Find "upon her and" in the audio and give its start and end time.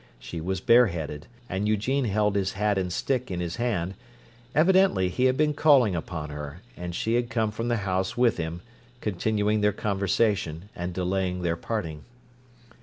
5.95-6.95